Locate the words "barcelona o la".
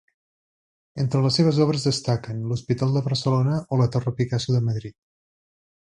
3.11-3.89